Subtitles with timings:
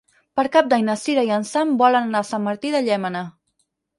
[0.39, 3.21] Per Cap d'Any na Cira i en Sam volen anar a Sant Martí de Llémena.